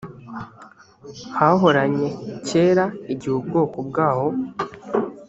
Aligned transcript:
hahoranye 1.37 2.07
kera 2.47 2.85
igihe 3.13 3.33
ubwoko 3.39 3.77
bwaho 3.87 4.27